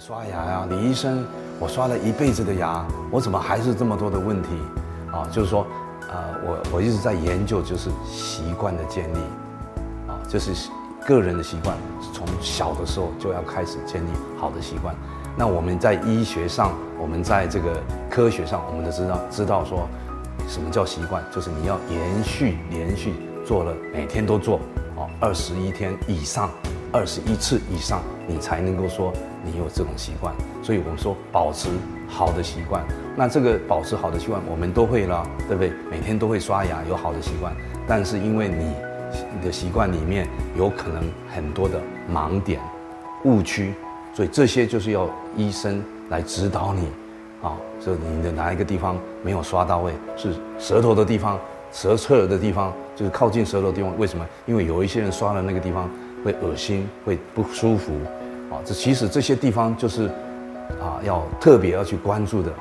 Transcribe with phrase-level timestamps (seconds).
[0.00, 1.22] 刷牙呀，李医生，
[1.58, 4.48] 我刷了一辈子的牙，我怎么还是这么多的问题？
[5.12, 5.66] 啊，就是说，
[6.10, 9.18] 呃，我我一直在研究，就是习惯的建立，
[10.08, 10.70] 啊，就是
[11.06, 11.76] 个人的习惯，
[12.14, 14.08] 从小的时候就要开始建立
[14.38, 14.94] 好的习惯。
[15.36, 17.78] 那我们在医学上，我们在这个
[18.08, 19.86] 科学上，我们都知道知道说，
[20.48, 21.22] 什么叫习惯？
[21.30, 24.60] 就是你要延续连续做了，每天都做，
[24.96, 26.48] 哦，二十一天以上。
[26.92, 29.12] 二十一次以上，你才能够说
[29.44, 30.34] 你有这种习惯。
[30.62, 31.68] 所以我们说保持
[32.08, 32.84] 好的习惯。
[33.16, 35.72] 那这个保持好的习惯，我们都会了，对不对？
[35.88, 37.54] 每天都会刷牙，有好的习惯。
[37.86, 38.74] 但是因为你
[39.38, 40.26] 你的习惯里面
[40.56, 41.80] 有可能很多的
[42.12, 42.60] 盲点、
[43.24, 43.72] 误区，
[44.12, 46.88] 所以这些就是要医生来指导你。
[47.40, 51.38] 啊，就你的哪一个地方没有刷到位，是舌头的地方、
[51.72, 53.96] 舌侧的地方，就是靠近舌头的地方。
[53.96, 54.26] 为什么？
[54.44, 55.88] 因为有一些人刷了那个地方。
[56.24, 57.92] 会恶心，会不舒服，
[58.50, 60.06] 啊，这其实这些地方就是，
[60.80, 62.52] 啊，要特别要去关注的。